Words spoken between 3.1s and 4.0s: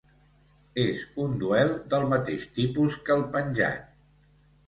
el penjat.